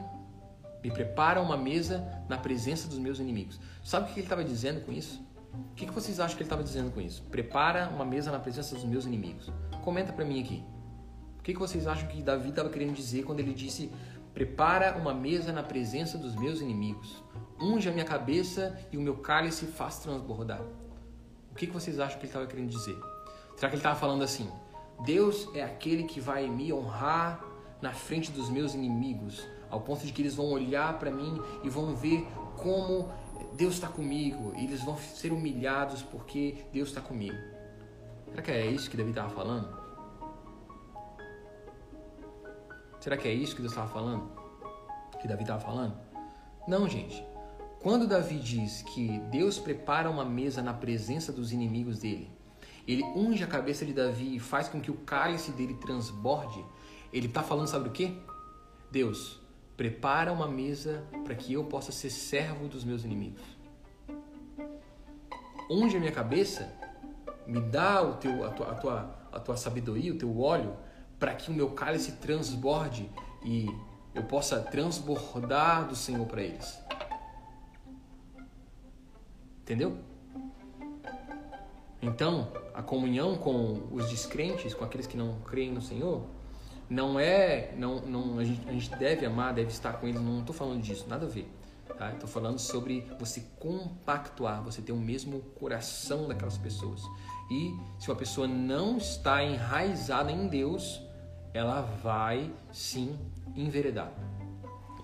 [0.84, 3.60] me prepara uma mesa na presença dos meus inimigos.
[3.84, 5.24] Sabe o que ele estava dizendo com isso?
[5.54, 7.22] O que vocês acham que ele estava dizendo com isso?
[7.24, 9.52] Prepara uma mesa na presença dos meus inimigos.
[9.84, 10.64] Comenta para mim aqui.
[11.40, 13.92] O que vocês acham que Davi estava querendo dizer quando ele disse:
[14.34, 17.24] Prepara uma mesa na presença dos meus inimigos.
[17.62, 20.62] Unge a minha cabeça e o meu cálice faz transbordar.
[21.52, 22.98] O que vocês acham que ele estava querendo dizer?
[23.56, 24.50] Será que ele estava falando assim?
[25.04, 27.44] Deus é aquele que vai me honrar
[27.82, 31.70] na frente dos meus inimigos, ao ponto de que eles vão olhar para mim e
[31.70, 32.26] vão ver
[32.58, 33.12] como
[33.54, 37.38] Deus está comigo, e eles vão ser humilhados porque Deus está comigo.
[38.30, 39.78] Será que é isso que Davi estava falando?
[43.00, 44.30] Será que é isso que Deus estava falando?
[45.22, 45.98] Que Davi estava falando?
[46.68, 47.26] Não, gente.
[47.82, 52.30] Quando Davi diz que Deus prepara uma mesa na presença dos inimigos dele,
[52.86, 56.64] ele unge a cabeça de Davi e faz com que o cálice dele transborde,
[57.14, 58.22] ele está falando, sabe o que?
[58.92, 59.40] Deus,
[59.78, 63.42] prepara uma mesa para que eu possa ser servo dos meus inimigos.
[65.70, 66.70] Unge a minha cabeça
[67.48, 70.76] me dá o teu, a, tua, a, tua, a tua sabedoria, o teu óleo,
[71.18, 73.10] para que o meu cálice transborde
[73.44, 73.68] e
[74.14, 76.89] eu possa transbordar do Senhor para eles.
[79.70, 79.96] Entendeu?
[82.02, 86.26] Então, a comunhão com os descrentes, com aqueles que não creem no Senhor,
[86.90, 90.20] não é, não, não a gente, a gente deve amar, deve estar com eles.
[90.20, 91.48] Não estou falando disso, nada a ver.
[92.00, 92.12] Tá?
[92.12, 97.04] Estou falando sobre você compactuar, você ter o mesmo coração daquelas pessoas.
[97.52, 101.00] E se uma pessoa não está enraizada em Deus,
[101.54, 103.16] ela vai sim
[103.56, 104.12] enveredar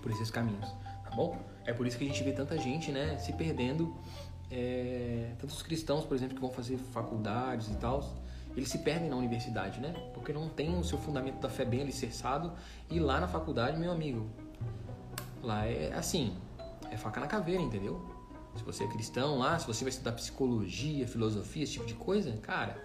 [0.02, 0.68] por esses caminhos,
[1.04, 1.38] tá bom?
[1.66, 3.92] É por isso que a gente vê tanta gente, né, se perdendo,
[4.50, 8.02] é, tantos cristãos, por exemplo, que vão fazer faculdades e tal,
[8.56, 9.92] eles se perdem na universidade, né?
[10.14, 12.52] Porque não tem o seu fundamento da fé bem alicerçado
[12.90, 14.26] e lá na faculdade, meu amigo,
[15.42, 16.34] lá é assim,
[16.90, 18.00] é faca na caveira, entendeu?
[18.56, 22.32] Se você é cristão lá, se você vai estudar psicologia, filosofia, esse tipo de coisa,
[22.38, 22.82] cara,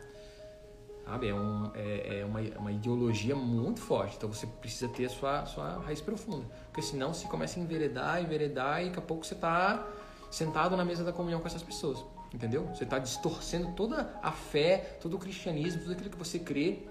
[1.05, 1.29] sabe?
[1.29, 4.17] É, um, é, é uma, uma, ideologia muito forte.
[4.17, 6.45] Então você precisa ter a sua, sua raiz profunda.
[6.65, 9.87] Porque senão você começa a enveredar, enveredar e daqui a pouco você está
[10.31, 12.03] sentado na mesa da comunhão com essas pessoas.
[12.33, 12.65] Entendeu?
[12.67, 16.87] Você está distorcendo toda a fé, todo o cristianismo, tudo aquilo que você crê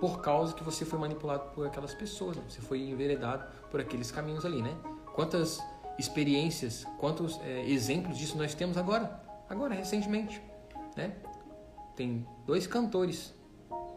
[0.00, 2.36] por causa que você foi manipulado por aquelas pessoas.
[2.36, 2.42] Né?
[2.48, 4.76] Você foi enveredado por aqueles caminhos ali, né?
[5.14, 5.62] Quantas
[5.98, 10.42] experiências, quantos é, exemplos disso nós temos agora, agora recentemente,
[10.96, 11.14] né?
[11.94, 13.32] Tem dois cantores,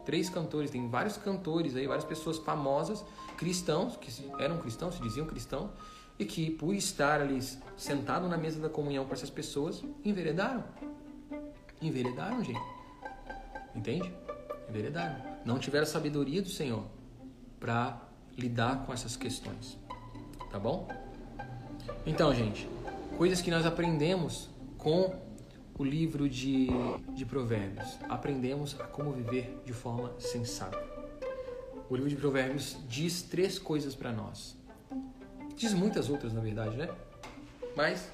[0.05, 3.03] três cantores, tem vários cantores aí, várias pessoas famosas,
[3.35, 5.71] cristãos que eram cristãos, se diziam cristãos,
[6.19, 7.39] e que, por estar ali
[7.77, 10.65] sentado na mesa da comunhão com essas pessoas, enveredaram.
[11.81, 12.61] Enveredaram, gente.
[13.73, 14.13] Entende?
[14.67, 15.15] Enveredaram.
[15.45, 16.83] Não tiveram sabedoria do Senhor
[17.57, 18.01] para
[18.37, 19.77] lidar com essas questões.
[20.51, 20.89] Tá bom?
[22.05, 22.67] Então, gente,
[23.17, 25.17] coisas que nós aprendemos com
[25.77, 26.67] o livro de,
[27.15, 27.97] de Provérbios.
[28.09, 30.77] Aprendemos a como viver de forma sensata.
[31.89, 34.58] O livro de Provérbios diz três coisas para nós.
[35.59, 36.87] Diz muitas outras, na verdade, né?
[37.75, 38.09] Mas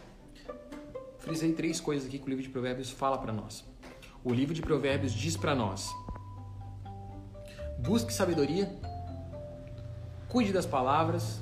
[1.19, 3.63] frisei três coisas aqui que o livro de Provérbios fala para nós.
[4.23, 5.93] O livro de Provérbios diz para nós:
[7.77, 8.75] busque sabedoria,
[10.27, 11.39] cuide das palavras,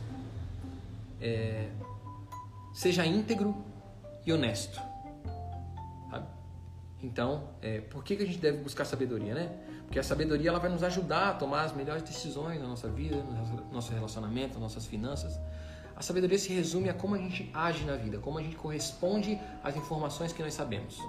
[1.22, 1.70] é,
[2.74, 3.56] seja íntegro
[4.26, 4.82] e honesto.
[6.12, 6.28] Sabe?
[7.02, 9.58] Então, é, por que, que a gente deve buscar sabedoria, né?
[9.86, 13.16] Porque a sabedoria ela vai nos ajudar a tomar as melhores decisões na nossa vida,
[13.16, 15.40] no nosso relacionamento, nas nossas finanças.
[15.96, 19.40] A sabedoria se resume a como a gente age na vida, como a gente corresponde
[19.64, 21.00] às informações que nós sabemos.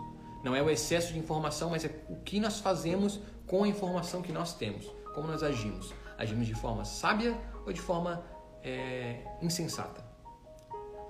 [0.42, 4.20] Não é o excesso de informação, mas é o que nós fazemos com a informação
[4.20, 5.92] que nós temos, como nós agimos.
[6.18, 8.22] Agimos de forma sábia ou de forma
[8.62, 10.04] é, insensata?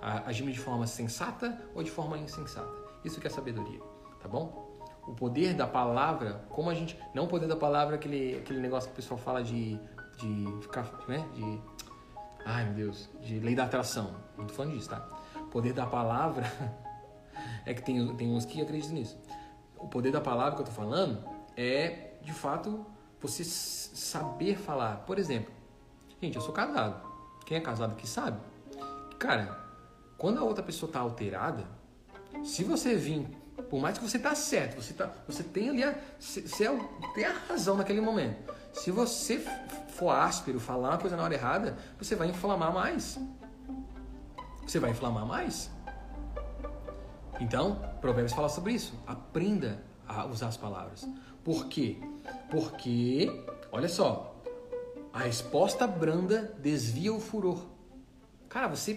[0.01, 2.71] Agimos de forma sensata ou de forma insensata?
[3.05, 3.81] Isso que é sabedoria,
[4.21, 4.79] tá bom?
[5.07, 6.99] O poder da palavra, como a gente.
[7.15, 9.79] Não o poder da palavra, aquele, aquele negócio que o pessoal fala de.
[10.19, 10.91] de ficar.
[11.09, 11.27] Né?
[11.35, 11.61] De
[12.45, 14.15] Ai, meu Deus, de lei da atração.
[14.37, 15.09] Não tô falando disso, tá?
[15.37, 16.45] O poder da palavra
[17.65, 19.19] é que tem, tem uns que acreditam nisso.
[19.79, 21.25] O poder da palavra que eu tô falando
[21.57, 22.85] é, de fato,
[23.21, 24.99] você saber falar.
[25.07, 25.53] Por exemplo,
[26.21, 27.03] gente, eu sou casado.
[27.47, 28.39] Quem é casado aqui sabe.
[29.19, 29.59] Cara,
[30.19, 31.65] quando a outra pessoa tá alterada,
[32.43, 33.27] se você vir,
[33.71, 36.79] por mais que você tá certo, você, tá, você tem ali a, você é
[37.15, 38.53] tem a razão naquele momento.
[38.75, 39.39] Se você
[39.89, 43.19] for áspero, falar uma coisa na hora errada, você vai inflamar mais.
[44.67, 45.71] Você vai inflamar mais.
[47.41, 48.95] Então, Provérbios fala sobre isso.
[49.07, 51.09] Aprenda a usar as palavras.
[51.43, 51.99] Por quê?
[52.51, 53.31] Porque,
[53.71, 54.35] olha só,
[55.13, 57.65] a resposta branda desvia o furor.
[58.49, 58.95] Cara, você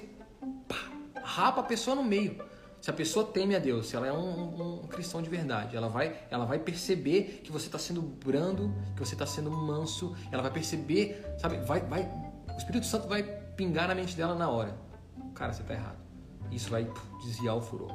[0.68, 2.44] pá, rapa a pessoa no meio.
[2.82, 5.90] Se a pessoa teme a Deus, se ela é um, um, cristão de verdade, ela
[5.90, 10.42] vai, ela vai perceber que você está sendo brando, que você está sendo manso, ela
[10.42, 12.04] vai perceber, sabe, vai, vai,
[12.54, 14.78] o Espírito Santo vai pingar na mente dela na hora.
[15.34, 15.98] Cara, você está errado.
[16.52, 16.90] Isso vai
[17.24, 17.92] desviar o furor,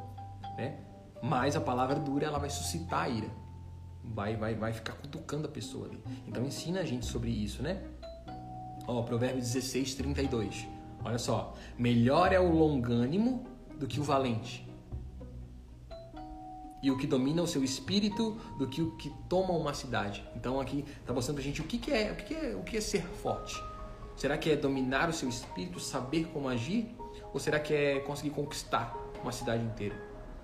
[0.56, 0.78] né?
[1.22, 3.30] Mas a palavra dura, ela vai suscitar a ira.
[4.04, 6.02] Vai, vai, vai ficar cutucando a pessoa ali.
[6.26, 7.82] Então ensina a gente sobre isso, né?
[8.86, 10.66] Ó, Provérbios 16, 32.
[11.04, 11.54] Olha só.
[11.78, 13.46] Melhor é o longânimo
[13.78, 14.71] do que o valente
[16.82, 20.28] e o que domina o seu espírito do que o que toma uma cidade.
[20.34, 22.62] Então aqui está mostrando a gente o que, que é, o que, que é, o
[22.62, 23.62] que é ser forte.
[24.16, 26.94] Será que é dominar o seu espírito, saber como agir,
[27.32, 29.96] ou será que é conseguir conquistar uma cidade inteira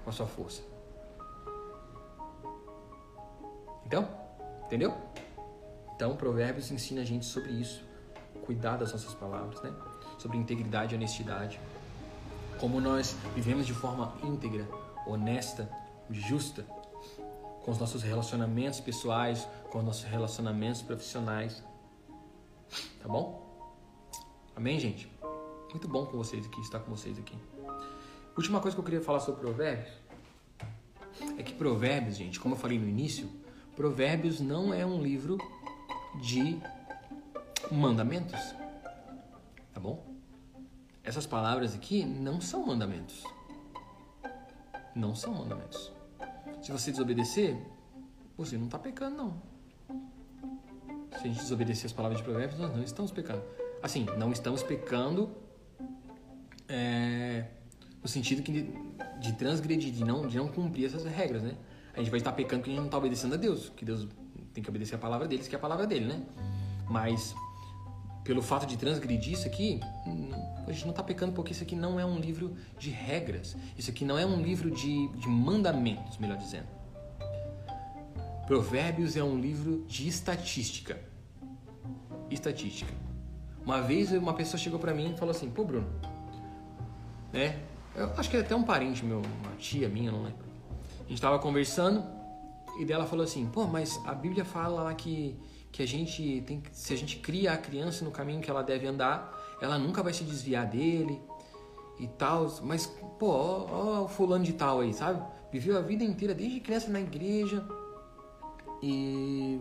[0.05, 0.63] com a sua força?
[3.85, 4.09] Então,
[4.67, 4.95] entendeu?
[5.95, 7.85] Então, Provérbios ensina a gente sobre isso,
[8.43, 9.73] cuidar das nossas palavras, né?
[10.19, 11.61] Sobre integridade e honestidade,
[12.59, 14.69] como nós vivemos de forma íntegra,
[15.07, 15.71] honesta
[16.11, 16.65] justa
[17.63, 21.63] com os nossos relacionamentos pessoais, com os nossos relacionamentos profissionais.
[23.01, 23.47] Tá bom?
[24.57, 25.11] Amém, gente?
[25.71, 27.37] Muito bom com vocês aqui, estar com vocês aqui.
[28.37, 29.91] Última coisa que eu queria falar sobre Provérbios
[31.39, 33.29] é que Provérbios, gente, como eu falei no início,
[33.77, 35.37] Provérbios não é um livro
[36.23, 36.59] de
[37.71, 38.41] mandamentos.
[39.73, 40.05] Tá bom?
[41.05, 43.25] Essas palavras aqui não são mandamentos.
[44.95, 45.98] Não são mandamentos.
[46.63, 47.57] Se você desobedecer,
[48.37, 49.43] você não está pecando, não.
[51.13, 53.43] Se a gente desobedecer as palavras de provérbios, nós não estamos pecando.
[53.83, 55.31] Assim, não estamos pecando
[56.69, 57.47] é,
[58.03, 58.73] no sentido que de,
[59.21, 61.57] de, transgredir, de não, de não cumprir essas regras, né?
[61.95, 64.07] A gente vai estar pecando porque a gente não está obedecendo a Deus, que Deus
[64.53, 66.23] tem que obedecer a palavra deles, que é a palavra dele, né?
[66.89, 67.35] Mas
[68.29, 69.81] pelo fato de transgredir isso aqui,
[70.67, 73.57] a gente não está pecando porque isso aqui não é um livro de regras.
[73.75, 76.67] Isso aqui não é um livro de, de mandamentos, melhor dizendo.
[78.47, 81.01] Provérbios é um livro de estatística.
[82.31, 82.93] Estatística.
[83.65, 85.89] Uma vez uma pessoa chegou para mim e falou assim: Pô, Bruno,
[87.33, 87.59] né?
[87.95, 90.45] Eu acho que é até um parente meu, uma tia minha, não lembro.
[90.99, 92.05] A gente estava conversando
[92.79, 95.35] e dela falou assim: Pô, mas a Bíblia fala lá que
[95.79, 98.85] que a gente tem se a gente cria a criança no caminho que ela deve
[98.85, 101.23] andar, ela nunca vai se desviar dele
[102.01, 102.49] e tal.
[102.65, 102.87] Mas,
[103.17, 105.23] pô, ó, ó, o fulano de tal aí, sabe?
[105.53, 107.65] Viveu a vida inteira desde criança na igreja
[108.83, 109.61] e.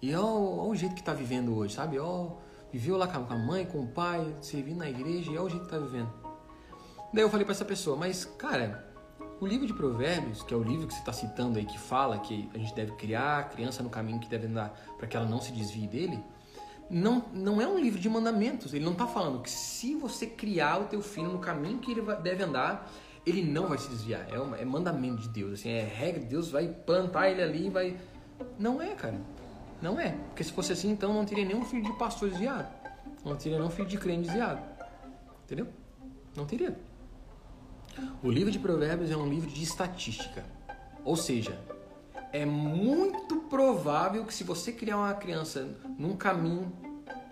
[0.00, 1.98] E ó, ó o jeito que tá vivendo hoje, sabe?
[1.98, 2.36] Ó,
[2.72, 5.64] viveu lá com a mãe, com o pai, servindo na igreja e ó o jeito
[5.64, 6.12] que tá vivendo.
[7.12, 8.89] Daí eu falei para essa pessoa, mas cara,
[9.40, 12.18] o livro de Provérbios, que é o livro que você está citando aí, que fala
[12.18, 15.26] que a gente deve criar a criança no caminho que deve andar para que ela
[15.26, 16.22] não se desvie dele,
[16.90, 18.74] não, não é um livro de mandamentos.
[18.74, 22.02] Ele não está falando que se você criar o teu filho no caminho que ele
[22.16, 22.92] deve andar,
[23.24, 24.26] ele não vai se desviar.
[24.30, 26.20] É, uma, é mandamento de Deus, assim, é regra.
[26.20, 27.96] Deus vai plantar ele ali, vai.
[28.58, 29.18] Não é, cara.
[29.80, 30.10] Não é.
[30.28, 32.68] Porque se fosse assim, então não teria nenhum filho de pastor desviado.
[33.24, 34.60] Não teria nenhum filho de crente desviado.
[35.44, 35.66] Entendeu?
[36.36, 36.76] Não teria.
[38.22, 40.44] O livro de Provérbios é um livro de estatística.
[41.04, 41.58] Ou seja,
[42.32, 46.72] é muito provável que se você criar uma criança num caminho,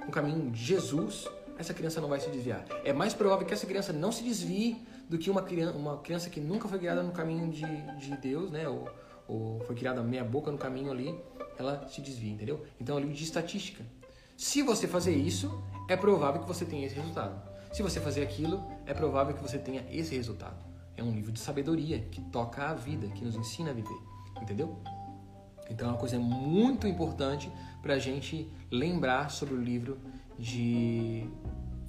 [0.06, 1.26] um caminho de Jesus,
[1.58, 2.64] essa criança não vai se desviar.
[2.84, 6.30] É mais provável que essa criança não se desvie do que uma criança, uma criança
[6.30, 7.66] que nunca foi criada no caminho de,
[7.98, 8.68] de Deus, né?
[8.68, 8.88] Ou,
[9.26, 11.14] ou foi criada meia boca no caminho ali,
[11.58, 12.64] ela se desvia, entendeu?
[12.80, 13.84] Então é um livro de estatística.
[14.36, 17.47] Se você fazer isso, é provável que você tenha esse resultado.
[17.72, 20.64] Se você fazer aquilo, é provável que você tenha esse resultado.
[20.96, 23.98] É um livro de sabedoria que toca a vida, que nos ensina a viver.
[24.40, 24.76] Entendeu?
[25.70, 27.50] Então é uma coisa muito importante
[27.82, 29.98] para a gente lembrar sobre o livro
[30.38, 31.24] de,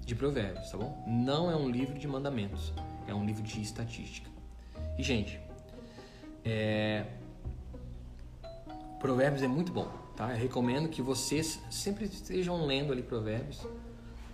[0.06, 1.04] de Provérbios, tá bom?
[1.08, 2.74] Não é um livro de mandamentos,
[3.08, 4.30] é um livro de estatística.
[4.98, 5.39] E, gente,
[6.44, 7.06] é...
[9.00, 10.32] Provérbios é muito bom, tá?
[10.32, 13.65] Eu recomendo que vocês sempre estejam lendo ali Provérbios.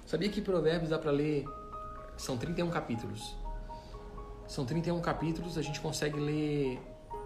[0.05, 1.45] Sabia que Provérbios dá para ler?
[2.15, 3.35] São 31 capítulos.
[4.47, 6.79] São 31 capítulos, a gente consegue ler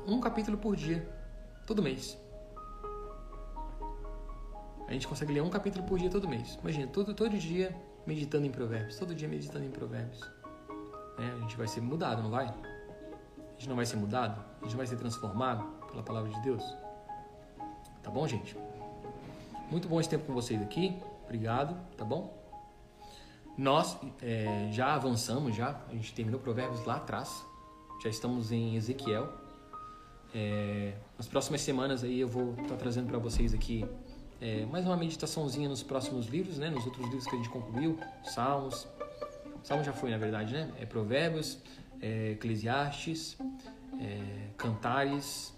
[0.08, 1.08] um capítulo por dia,
[1.68, 2.18] todo mês.
[4.88, 6.58] A gente consegue ler um capítulo por dia todo mês.
[6.62, 7.76] Imagina, todo, todo dia
[8.08, 10.22] meditando em provérbios, todo dia meditando em provérbios.
[11.20, 12.46] É, a gente vai ser mudado, não vai?
[12.48, 14.42] A gente não vai ser mudado?
[14.62, 16.64] A gente não vai ser transformado pela palavra de Deus?
[18.02, 18.56] Tá bom, gente?
[19.70, 20.98] Muito bom esse tempo com vocês aqui.
[21.26, 22.39] Obrigado, tá bom?
[23.60, 25.82] Nós é, já avançamos, já.
[25.90, 27.46] A gente terminou Provérbios lá atrás.
[28.02, 29.34] Já estamos em Ezequiel.
[30.34, 33.84] É, nas próximas semanas aí eu vou estar tá trazendo para vocês aqui
[34.40, 36.70] é, mais uma meditaçãozinha nos próximos livros, né?
[36.70, 38.88] Nos outros livros que a gente concluiu, Salmos.
[39.62, 40.72] Salmos já foi, na verdade, né?
[40.80, 41.58] É Provérbios,
[42.00, 43.38] é, Eclesiastes,
[44.00, 45.54] é, Cantares.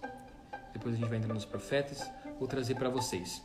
[0.74, 2.10] Depois a gente vai entrar nos profetas.
[2.40, 3.44] Vou trazer para vocês,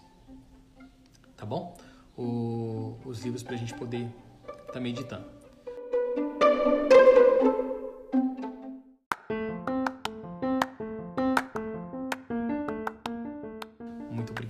[1.36, 1.76] tá bom?
[2.16, 4.08] O, os livros para a gente poder
[4.66, 5.36] estar tá meditando.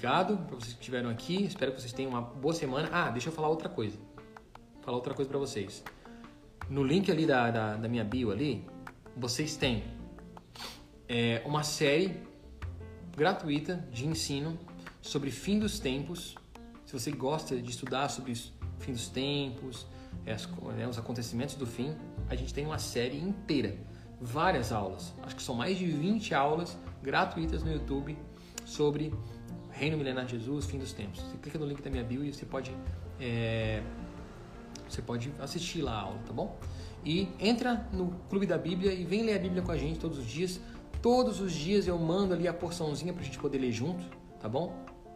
[0.06, 1.44] obrigado para vocês que estiveram aqui.
[1.44, 2.88] Espero que vocês tenham uma boa semana.
[2.92, 3.98] Ah, deixa eu falar outra coisa.
[4.82, 5.82] Falar outra coisa para vocês.
[6.70, 8.64] No link ali da, da, da, minha bio ali,
[9.16, 9.84] vocês têm
[11.08, 12.20] é, uma série
[13.16, 14.58] gratuita de ensino
[15.02, 16.36] sobre fim dos tempos.
[16.84, 18.34] Se você gosta de estudar sobre
[18.78, 19.86] fim dos tempos,
[20.24, 21.94] né, os acontecimentos do fim,
[22.28, 23.76] a gente tem uma série inteira,
[24.20, 25.14] várias aulas.
[25.22, 28.16] Acho que são mais de 20 aulas gratuitas no YouTube
[28.64, 29.12] sobre
[29.70, 31.20] Reino Milenar de Jesus, Fim dos Tempos.
[31.20, 32.74] Você clica no link da minha bio e você pode,
[33.20, 33.82] é,
[34.88, 36.58] você pode assistir lá a aula, tá bom?
[37.04, 40.18] E entra no Clube da Bíblia e vem ler a Bíblia com a gente todos
[40.18, 40.60] os dias.
[41.00, 44.04] Todos os dias eu mando ali a porçãozinha pra gente poder ler junto,
[44.40, 44.74] tá bom?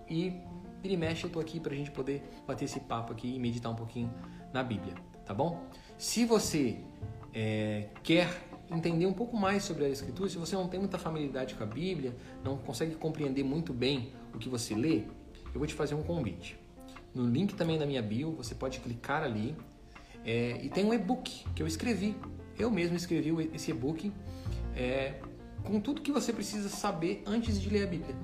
[0.09, 0.35] E
[0.83, 3.71] vira e mexe, eu tô aqui pra gente poder bater esse papo aqui e meditar
[3.71, 4.13] um pouquinho
[4.53, 5.65] na Bíblia, tá bom?
[5.99, 6.79] Se você
[7.35, 8.29] é, quer
[8.71, 11.67] entender um pouco mais sobre a Escritura, se você não tem muita familiaridade com a
[11.67, 12.15] Bíblia,
[12.45, 15.03] não consegue compreender muito bem o que você lê,
[15.53, 16.59] eu vou te fazer um convite.
[17.15, 19.57] No link também da minha bio, você pode clicar ali
[20.25, 22.17] é, e tem um e-book que eu escrevi.
[22.59, 24.13] Eu mesmo escrevi esse e-book
[24.77, 25.15] é,
[25.65, 28.15] com tudo que você precisa saber antes de ler a Bíblia.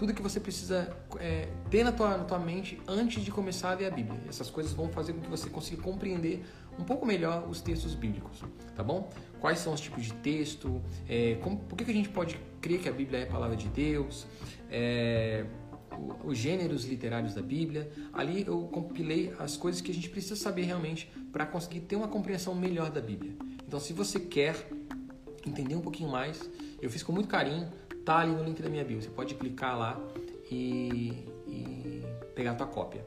[0.00, 3.74] Tudo que você precisa é, ter na tua, na tua mente antes de começar a
[3.74, 4.18] ler a Bíblia.
[4.26, 6.42] Essas coisas vão fazer com que você consiga compreender
[6.78, 8.42] um pouco melhor os textos bíblicos,
[8.74, 9.10] tá bom?
[9.38, 12.80] Quais são os tipos de texto, é, como, por que, que a gente pode crer
[12.80, 14.26] que a Bíblia é a palavra de Deus,
[14.70, 15.44] é,
[16.24, 17.92] os gêneros literários da Bíblia.
[18.10, 22.08] Ali eu compilei as coisas que a gente precisa saber realmente para conseguir ter uma
[22.08, 23.36] compreensão melhor da Bíblia.
[23.68, 24.66] Então, se você quer
[25.46, 26.50] entender um pouquinho mais,
[26.80, 27.70] eu fiz com muito carinho,
[28.10, 29.00] tá ali no link da minha bio.
[29.00, 30.00] Você pode clicar lá
[30.50, 32.02] e, e
[32.34, 33.04] pegar a tua cópia.